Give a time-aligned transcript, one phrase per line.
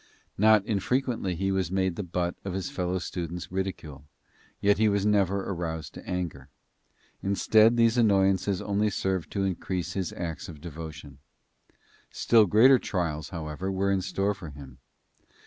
[0.35, 4.05] Not infrequently he was made the butt of his fellow students' ridicule,
[4.59, 6.49] yet he was never aroused to anger.
[7.21, 11.19] Instead, these annoyances only served to increase his acts of devotion.
[12.09, 14.79] Still greater trials, however, were in store for him.